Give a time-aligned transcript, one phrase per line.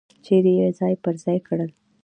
[0.25, 1.71] چیرې یې ځای پر ځای کړل.